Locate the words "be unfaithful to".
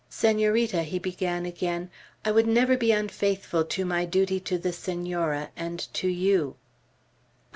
2.75-3.85